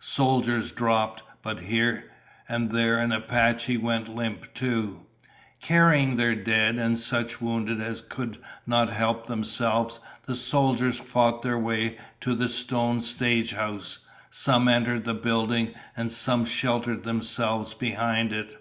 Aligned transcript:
Soldiers 0.00 0.72
dropped, 0.72 1.22
but 1.42 1.60
here 1.60 2.10
and 2.48 2.72
there 2.72 2.98
an 2.98 3.12
Apache 3.12 3.76
went 3.76 4.08
limp 4.08 4.52
too. 4.52 5.06
Carrying 5.62 6.16
their 6.16 6.34
dead 6.34 6.74
and 6.80 6.98
such 6.98 7.40
wounded 7.40 7.80
as 7.80 8.00
could 8.00 8.38
not 8.66 8.88
help 8.88 9.26
themselves, 9.28 10.00
the 10.24 10.34
soldiers 10.34 10.98
fought 10.98 11.42
their 11.42 11.56
way 11.56 11.98
to 12.20 12.34
the 12.34 12.48
stone 12.48 13.00
stagehouse. 13.00 13.98
Some 14.28 14.66
entered 14.66 15.04
the 15.04 15.14
building, 15.14 15.72
and 15.96 16.10
some 16.10 16.46
sheltered 16.46 17.04
themselves 17.04 17.72
behind 17.72 18.32
it. 18.32 18.60